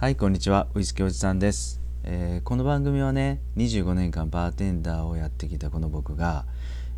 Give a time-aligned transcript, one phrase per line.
[0.00, 0.66] はいこんにちは。
[0.74, 6.46] ウイスキーおじさんです、えー、この番組はね25年間バーテンダーをやってきたこの僕が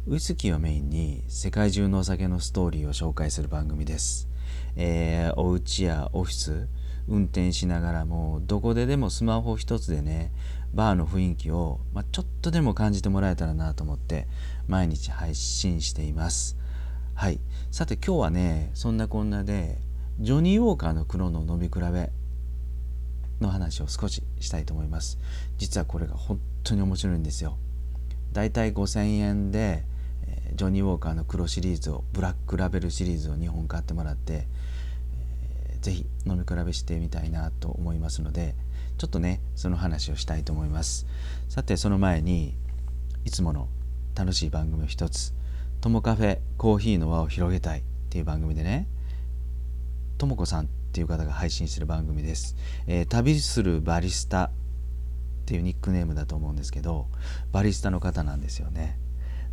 [0.07, 4.29] ウイスキーをメインに世界中のお酒のストーリーを紹介する番組です、
[4.77, 6.69] えー、お家やオフィス
[7.09, 10.31] 運転しながらもどこででもスマホ一つでね
[10.73, 14.29] バーの雰囲気を、まあ、ちょっとでも感じてもらえたらなと思って
[14.69, 16.57] 毎日配信しています。
[17.15, 17.41] はい。
[17.73, 19.79] さて今日はねそんなこんなで
[20.21, 22.13] ジョニー・ウォーカーの黒の飲み比べ
[23.43, 25.19] の話を少ししたいと思います。
[25.59, 27.59] 実はこれが本当に面白いんですよ。
[28.33, 29.85] だいたい5000円で、
[30.55, 34.47] ジョニー・ウォーカーの黒シリーズをブラックラベルシリーズを2本買ってもらって、
[35.71, 38.55] えー、ぜひ飲み比べしてみたいなと思いますので
[38.99, 41.07] ちょっとねその話をしたいと思います。
[41.49, 42.55] さてその前に
[43.25, 43.69] いつもの
[44.15, 45.33] 楽しい番組を一つ
[45.81, 48.87] 「ともカフェコーヒーの輪を広げたい」っていう番組でね
[50.19, 52.55] ともこさんっていう方が配信してる番組です、
[52.87, 54.51] えー、旅するバリスタっ
[55.47, 57.07] ていうニックネームだと思うんですけど
[57.51, 58.99] バリスタの方なんですよね。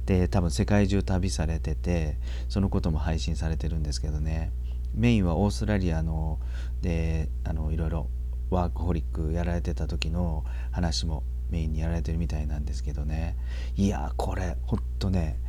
[0.06, 2.18] で多分世界中旅されてて
[2.50, 4.52] そのことも配信されてるんですけどね。
[4.94, 6.40] メインはオーストラリアの
[6.82, 8.10] であのいろいろ
[8.50, 13.38] ワークホリックやられてた時の話もメインにやられてるみたいなんですけどね。
[13.78, 15.40] いやこれほんとね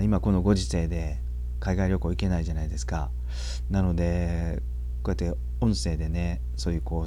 [0.00, 1.18] 今このご時世で
[1.58, 3.10] 海外旅行行けないじゃないですか。
[3.68, 4.62] なので
[5.02, 7.06] こうやって音声でねそういうこ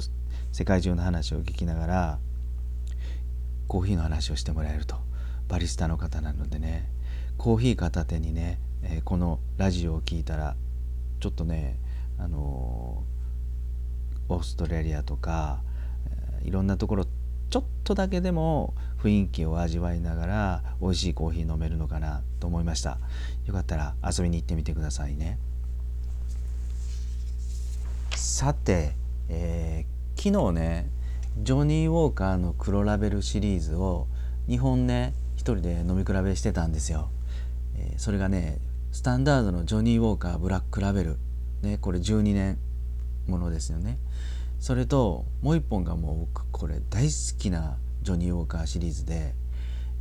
[0.54, 2.18] 世界中の話を聞きながら
[3.68, 4.96] コーヒーの話をしてもらえると。
[5.48, 6.88] バリスタの方なのでね。
[7.36, 10.56] コーヒー片手にね、えー、このラジオを聞いたら
[11.20, 11.78] ちょっとね
[12.18, 15.62] あのー、オーストラリアとか、
[16.40, 17.06] えー、いろんなところ
[17.50, 22.98] ちょっとだけでも雰囲気を味わいながら美味しいコーヒー飲めるのかなと思いました。
[23.46, 25.38] よかったら遊びに行ってみてくださいね。
[28.34, 28.96] さて、
[29.28, 30.90] えー、昨日ね
[31.38, 34.08] ジョニー・ウォーカーの黒ラベルシリーズを
[34.48, 37.10] 2本ね1人で飲み比べしてたんですよ、
[37.76, 38.58] えー、それがね
[38.90, 41.16] スタンダードのジョニー・ウォーカーブラックラベル。
[41.62, 42.58] ねこれ12年
[43.28, 44.00] ものですよね。
[44.58, 49.36] それともう1本がもう僕これ大好きなジョニー・ウォーカーシリーズで、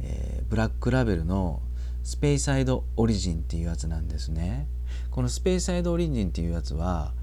[0.01, 1.61] えー、ブラックラベルの
[2.01, 4.67] スペイサイドオリジンっていうやつなんですね。
[5.11, 7.13] このスペイサイドオリジンっていうやつは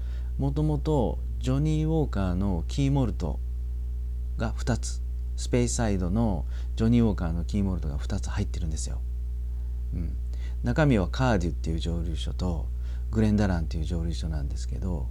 [0.41, 3.39] もともとジョニー・ウォーカーのキーモルト
[4.37, 4.99] が2つ
[5.35, 9.01] スペイサイドのジョニー・ウォーカーのキーモルトが2つ入ってるんですよ。
[9.93, 10.15] うん、
[10.63, 12.65] 中身はカーデュっていう蒸留所と
[13.11, 15.05] グレンダランっていう蒸留所なんですけど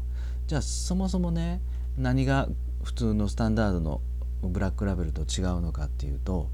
[0.48, 1.60] じゃあそもそもね
[1.96, 2.48] 何が
[2.82, 4.00] 普通のスタンダードの
[4.42, 6.48] ブラックラベルと違うのかっていうと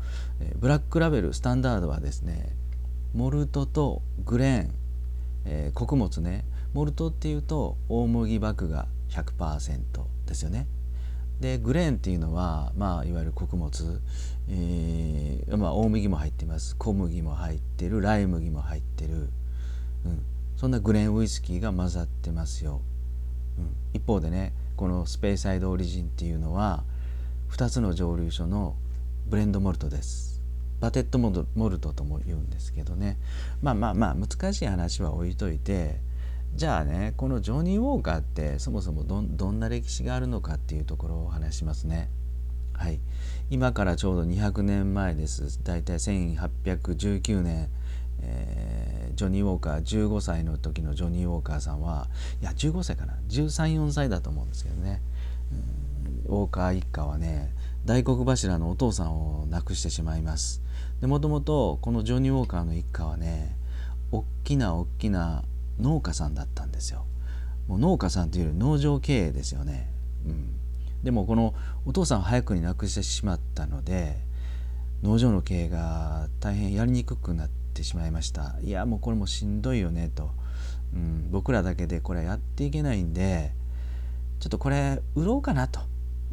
[0.57, 2.55] ブラックラベルスタンダードはですね
[3.15, 4.71] モルトとグレーン、
[5.47, 6.45] えー、穀物ね
[6.77, 9.81] モルトっていうと大麦麦芽100%
[10.27, 10.67] ですよね。
[11.41, 14.03] でグレーンっていうのは、まあ、いわゆる穀物、
[14.51, 19.31] えーまあ、大麦も入ってます小麦も入ってるライ麦も入ってる、
[20.05, 20.23] うん、
[20.59, 22.83] そんなグレーンウイスキーが混ざってますよ。
[23.59, 26.85] うん、一方でねこのスペーサイドオリジンっていうのは
[27.53, 28.77] 2つの蒸留所の
[29.29, 30.43] ブレンドモルトです。
[30.79, 31.31] バテットモ
[31.71, 33.17] ルトとも言うんですけどね
[33.63, 36.05] まあまあまあ難しい話は置いといて
[36.55, 39.21] じゃあねこのジョニー・ウォーカーってそもそもど
[39.51, 42.09] んな歴史があるのかっていうところをお話しますね。
[42.73, 43.01] はい、
[43.51, 45.63] 今からちょうど200年前です。
[45.63, 47.69] 大体1819年、
[48.21, 52.07] えー、ジョニー・ウォーカー15歳の時のジョニー・ウォーカーさんは
[52.41, 53.15] いや15歳かな。
[53.29, 55.01] 134歳だと思うんですけどね、
[56.29, 57.51] うん、ウォーカー一家はね
[57.87, 60.63] 大黒柱のお父さんを亡くしてしまいます。
[61.01, 63.57] でもともとこのジョニー・ウォーカーの一家はね
[64.13, 65.45] 大きな大きな
[65.81, 67.05] 農家さんだったんですよ。
[67.69, 69.91] もう農家さんというより農場経営ですよね。
[70.25, 70.55] うん、
[71.03, 71.55] でもこの
[71.85, 74.17] お父さんを早くに亡くしてしまったので
[75.03, 78.57] 農場の経営が大変やりにくくなってしまいました。
[78.63, 80.31] いやもうこれもしんどいよねと、
[80.95, 83.53] うん、僕らだけでこれやっていけないんで
[84.41, 85.81] ちょっとこれ売ろうかなと、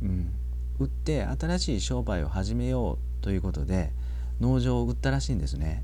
[0.02, 0.34] うん、
[0.80, 3.92] 売って新しい商売を始めようということで
[4.40, 5.84] 農場を売ったらしいんですね。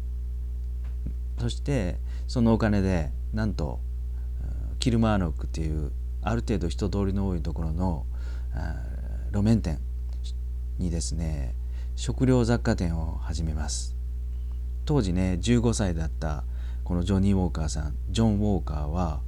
[1.40, 1.98] そして
[2.28, 3.80] そのお金でなんと
[4.80, 5.92] キルマーノックっていう
[6.22, 8.06] ある程度人通りの多いところの
[9.32, 9.80] 路面店
[10.78, 11.54] にですね
[11.96, 13.96] 食料雑貨店を始めます。
[14.86, 16.44] 当時ね15歳だった
[16.84, 19.22] このジョニー・ウォーカーさんジョン・ウォーカーは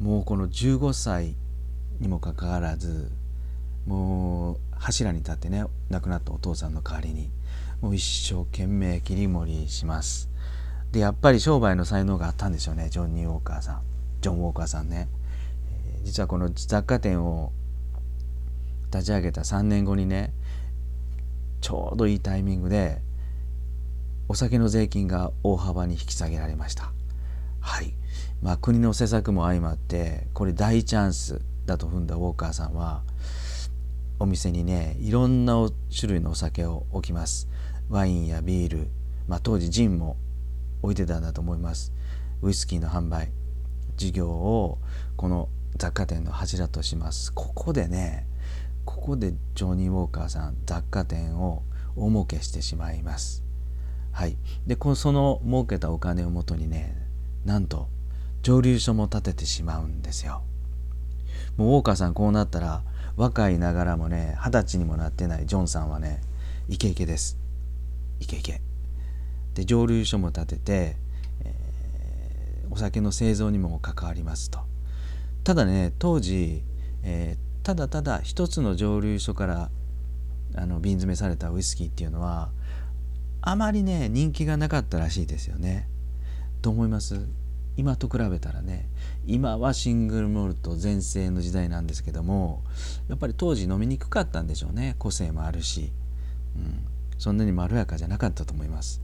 [0.00, 1.34] もうこの15歳
[2.00, 3.10] にもかかわらず
[3.86, 7.30] もう柱に立ってね亡くなったお父さんの代わりに
[7.80, 10.28] もう一生懸命切り盛りします。
[10.94, 12.88] でやっぱり商売の才能があったんですよね。
[12.88, 13.80] ジョン・ニー・ウォーカーさん。
[14.20, 15.08] ジョン・ウォーカーさんね、
[15.96, 17.50] えー、実はこの雑貨店を
[18.92, 20.32] 立ち上げた3年後にね
[21.60, 23.02] ちょうどいいタイミングで
[24.28, 26.92] お酒の税金が大幅に引き下げられました。
[27.58, 27.92] はい。
[28.40, 33.02] まあ国の施策も相まってこれ大チャンスだと踏んだウォーカーさんは
[34.20, 35.56] お店にねいろんな
[35.90, 37.48] 種類のお酒を置きます。
[37.88, 38.86] ワインやビール、
[39.26, 40.16] まあ、当時ジンも
[40.84, 41.92] 置いてたんだと思います。
[42.42, 43.32] ウイスキーの販売
[43.96, 44.78] 事業を
[45.16, 47.32] この雑貨店の柱とします。
[47.32, 48.26] ここでね
[48.84, 51.62] ここでジョニー・ウォーカーさん雑貨店を
[51.96, 53.42] 大儲けしてしまいます。
[54.12, 54.36] はい。
[54.66, 56.96] でこのその儲けたお金をもとにね
[57.44, 57.88] なんと
[58.42, 60.42] 蒸留所も建ててしまうんですよ。
[61.56, 62.82] もうウォーカーさんこうなったら
[63.16, 66.20] 若いながらもね二十歳にもなってないジョンさんはね
[66.68, 67.38] イケイケです。
[68.20, 68.63] イケイケ。
[69.54, 70.96] で蒸留所も建てて、
[71.44, 74.60] えー、お酒の製造にも関わりますと。
[75.44, 76.62] ただね当時、
[77.02, 79.70] えー、ただただ一つの蒸留所から
[80.56, 82.50] あの瓶詰めされたウイスキーっていうのは
[83.42, 85.88] あまりね人気がなかったらしいですよね。
[86.62, 87.26] と思います？
[87.76, 88.88] 今と比べたらね。
[89.26, 92.62] 今はシングルモルト全盛の時代なんですけども
[93.08, 94.96] やっぱり当時飲みにくかったんでしょうね。
[94.98, 95.92] 個性もあるし、
[96.56, 96.86] うん、
[97.18, 99.02] そんなにまろやかじゃなかったと思います。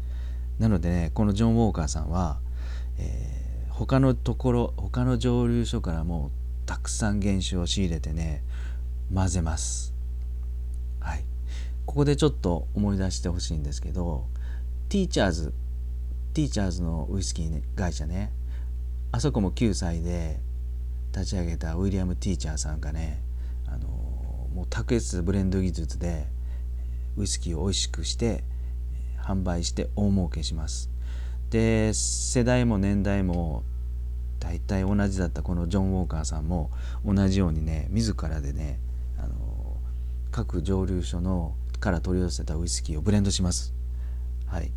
[0.60, 2.38] なのでねこのジョン・ウォーカーさんは、
[2.98, 6.30] えー、他のところ他の蒸留所からも
[6.66, 8.44] たくさん原酒を仕入れてね
[9.12, 9.92] 混ぜます。
[11.00, 11.24] はい。
[11.86, 14.26] ここでちょっと思い出してほしいんですけど
[14.90, 15.54] ティーチャーズ
[16.34, 18.30] ティーチャーズのウイスキー、会社ね
[19.10, 20.38] あそこも9歳で
[21.12, 23.20] 立ち上げたウィリアム・ティーチャーさんがね
[23.66, 23.88] あの
[24.54, 26.28] もう卓越ブレンド技術で
[27.16, 28.44] ウイスキーを美味しくして
[29.30, 30.90] 販売して大儲けします。
[31.50, 33.64] で世代も年代も
[34.38, 36.70] 大体同じだったこのジョン・ウォーカーさんも
[37.04, 38.78] 同じようにね自らでね
[39.18, 39.76] あの
[40.30, 43.74] 各蒸留所のから取り寄せたウイスキーをブレンドします。
[44.46, 44.72] はい、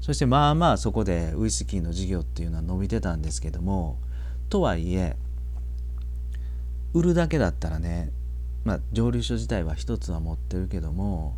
[0.00, 3.98] そしてまあまあそこでウイスキーの事業っていうのは伸びてたんですけども
[4.50, 5.16] とはいえ
[6.92, 8.12] 売るだけだったらね
[8.64, 11.36] まあ蒸留所自体は一つは持ってるけども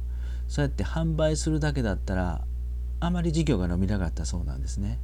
[0.54, 2.44] そうやって販売するだけだったら
[3.00, 5.00] あまり事業が伸びなかったそうなんですね。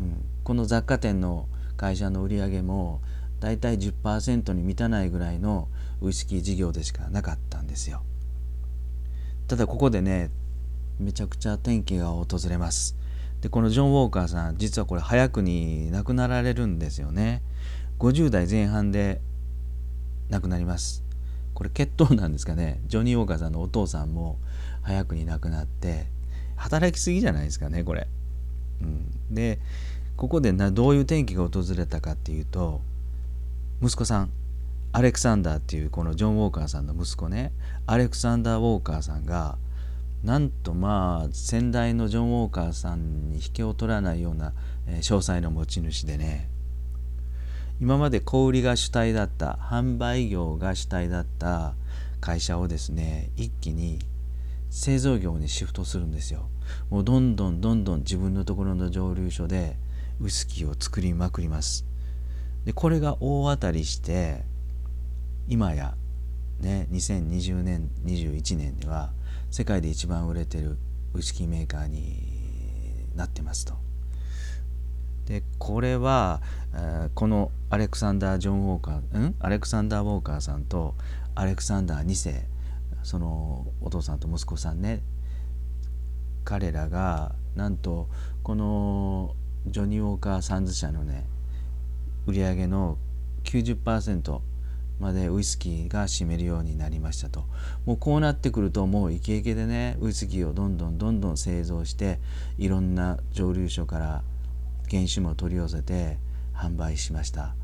[0.00, 3.00] うん、この雑貨店の会社の売り上げも
[3.38, 5.68] だいたい10%に満たないぐらいの
[6.00, 8.02] ウイスキー事業でしかなかったんですよ。
[9.46, 10.30] ただここでね
[10.98, 12.96] めちゃくちゃ転機が訪れます。
[13.42, 17.42] でこのジョン・ウォーカーさん実はこれ早くに亡くなられるんですよね。
[18.00, 19.20] 50代前半で
[20.30, 21.04] 亡くなります。
[21.54, 24.38] これ血統なんですかねジョニー・ウォーカーさんのお父さんも
[24.84, 26.06] 早くに亡くなって
[26.56, 28.06] 働きすぎじゃないですかねこれ。
[28.80, 29.58] うん、で
[30.16, 32.80] ここでなどういう転機が訪れたかっていうと
[33.82, 34.30] 息子さん
[34.92, 37.52] アレクサンダーっていうこのジョン・ウォーカーさんの息子ね
[37.86, 39.58] アレクサンダー・ウォーカーさんが
[40.22, 44.52] なんとまあ先代のジョン・ウォーカーさんに引けを取らないような、
[44.86, 46.48] えー、詳細の持ち主でね
[47.80, 51.74] 今まで小売りが主体だった販売業が主体だった
[52.20, 53.98] 会社をですね一気に
[54.74, 56.48] 製造業にシフトするんですよ。
[56.90, 59.76] もうどんどんどんどん自分のところの蒸留所で
[60.20, 61.86] ウイスキーを作りまくります。
[62.64, 64.42] でこれが大当たりして
[65.46, 65.94] 今や
[66.58, 69.12] ね2020年21年では
[69.48, 70.76] 世界で一番売れてる
[71.14, 73.74] ウイスキーメーカーになってますと。
[75.26, 76.42] でこれは、
[76.74, 79.36] えー、このアレクサンダー・ジョン・ウォーカーん？
[79.38, 80.96] アレクサンダー・ウォーカーさんと
[81.36, 82.53] アレクサンダー2世
[83.04, 85.02] そのお父さんと息子さんね。
[86.44, 88.08] 彼らがなんと
[88.42, 89.34] この
[89.66, 91.26] ジョニー・ウォーカー・サンズ社のね
[92.26, 92.98] 売り上げの
[93.44, 94.40] 90%
[95.00, 97.44] までウイスキーが占めるようになりましたと。
[97.84, 102.20] もうこうなってくるともうイケイケでねウイスキーをどんどんどんどん製造して
[102.58, 104.22] いろんな蒸留所から
[104.90, 106.18] 原酒も取り寄せて
[106.54, 107.54] 販売しました。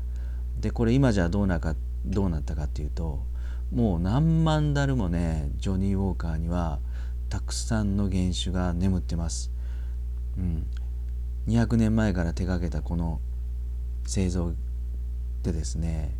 [0.59, 3.23] でこれ今じゃどうなかどうなったかっていうと
[3.71, 6.79] もう何万ダルもねジョニー・ウォーカーには
[7.29, 9.51] たくさんの原酒が眠ってます、
[10.37, 10.67] うん、
[11.47, 13.21] 200年前から手がけたこの
[14.05, 14.53] 製造
[15.43, 16.11] でですね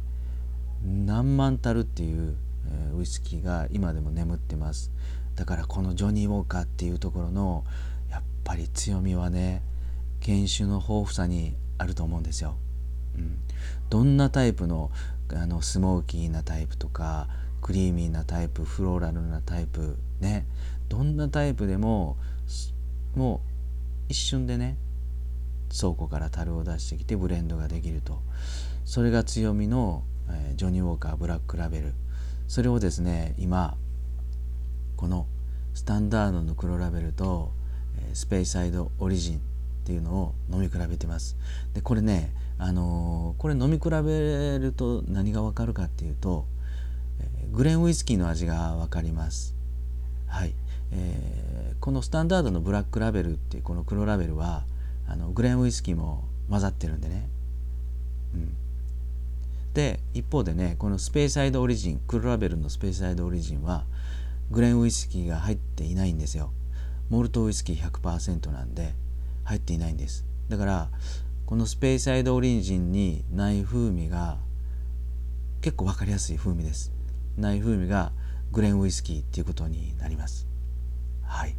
[0.83, 2.35] 何万タルっていう、
[2.97, 4.91] ウイスキーが今でも眠ってます。
[5.35, 7.63] だからこのジョニー・ウォーカーっていうところの
[8.09, 9.61] やっぱり強みはね
[10.23, 12.57] 原酒の豊富さにあると思うんですよ、
[13.15, 13.37] うん、
[13.89, 14.91] どんなタイプの
[15.33, 17.29] あのスモーキーなタイプとか
[17.61, 20.45] クリーミーなタイプフローラルなタイプね。
[20.89, 22.17] どんなタイプでも
[23.15, 23.39] もう
[24.09, 24.75] 一瞬でね
[25.69, 28.19] 倉庫から樽を出してきてブレンドができると。
[28.83, 31.93] それが強みのえジョニー・ウォーカーブラックラベル。
[32.47, 33.77] それをですね今
[34.97, 35.27] この
[35.73, 37.51] スタンダードの黒ラベルと
[37.97, 39.39] えスペイサイドオリジンっ
[39.85, 41.37] ていうのを飲み比べてます。
[41.73, 46.45] でこれねあのー、これ飲み比べると何がわかるかっていうと
[47.51, 49.55] グレンウイスキーの味がわかります。
[50.27, 50.53] はい、
[50.93, 54.63] えー、このスタンダードのブラックラベルっていうこの黒ラベルは
[55.05, 57.27] あのグレンウイスキーも混ざってるんでね、
[58.33, 58.53] うん、
[59.73, 63.83] で一方でねこのスペーサイドオリジン黒ラベルのスペーサイドオリジンは
[64.49, 66.51] グレンウイスキーが入っていないんですよ。
[67.09, 68.93] モルトウイスキー100%なんで
[69.43, 70.25] 入っていないんです。
[70.47, 70.89] だから
[71.45, 74.37] このスペーサイドオリジンにない風味が
[75.59, 76.93] 結構分かりやすい風味です。
[77.41, 78.11] ない風味が
[78.51, 80.47] グレンウイスキーっていうことになります。
[81.23, 81.55] はい。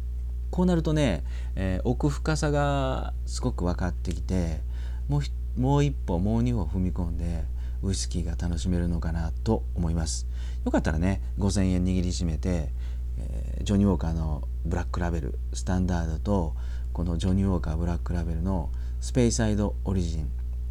[0.51, 1.23] こうなるとね、
[1.55, 4.61] えー、奥深さがすごく分かってきて
[5.07, 7.45] もうもう一歩もう二歩踏み込んで
[7.81, 10.27] ウイスキーが楽しめるのかなと思います。
[10.63, 12.69] よかったらね5000円握りしめて、
[13.17, 16.55] えー、ジョニー・ウォーカーのブラックラベルスタンダードと
[16.93, 18.69] このジョニー・ウォーカーブラックラベルの
[19.01, 20.29] スペイサイドオリジン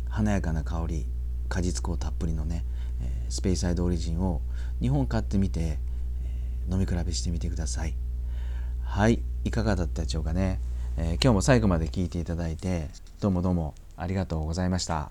[0.08, 1.06] 華やかな香り
[1.48, 2.64] 果実香たっぷりのね、
[3.02, 4.40] え、スペイサイドオリジンを
[4.80, 5.78] 2本買ってみて、
[6.70, 7.94] 飲み比べしてみてください。
[8.84, 10.60] はいいかがだったでしょうかね、
[10.96, 12.88] えー、今日も最後まで聞いていただいて
[13.20, 15.10] どうもどうもありがとうございました。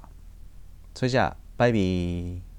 [0.93, 2.50] それじゃあバイビー。